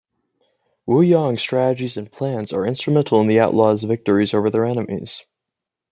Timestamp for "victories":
3.83-4.33